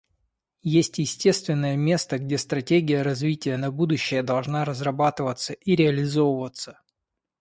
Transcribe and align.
Есть 0.63 0.97
естественное 0.97 1.75
место, 1.77 2.17
где 2.17 2.39
стратегия 2.39 3.03
развития 3.03 3.55
на 3.57 3.69
будущее 3.71 4.23
должна 4.23 4.65
разрабатываться 4.65 5.53
и 5.53 5.75
реализовываться. 5.75 6.79